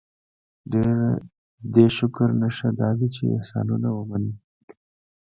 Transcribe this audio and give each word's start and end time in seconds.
دې 1.73 1.85
شکر 1.97 2.29
نښه 2.41 2.69
دا 2.79 2.89
ده 2.99 3.07
چې 3.15 3.23
احسانونه 3.37 3.87
ومني. 3.93 4.33